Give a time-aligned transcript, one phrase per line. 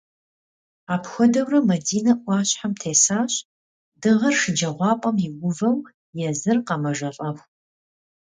[0.93, 3.33] Apxuedeure Madine 'uaşhem têsaş,
[4.01, 5.77] dığer şşecağuap'em yiuveu
[6.17, 7.33] yêzıri khemejjelh'exu.